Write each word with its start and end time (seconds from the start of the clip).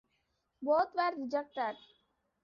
Both 0.63 0.95
were 0.95 1.15
rejected. 1.15 1.75